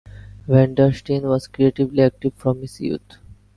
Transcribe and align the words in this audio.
Vandersteen 0.47 1.21
was 1.27 1.45
creatively 1.45 2.01
active 2.01 2.33
from 2.33 2.61
his 2.61 2.81
youth. 2.81 3.19